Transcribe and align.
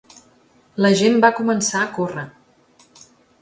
La 0.85 0.89
gent 1.01 1.19
va 1.25 1.31
començar 1.41 1.83
a 1.83 1.91
córrer 1.99 2.25